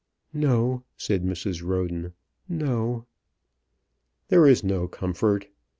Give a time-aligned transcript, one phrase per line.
[0.33, 1.63] "No;" said Mrs.
[1.63, 2.13] Roden
[2.49, 3.05] "no."
[4.29, 5.45] "There is no comfort.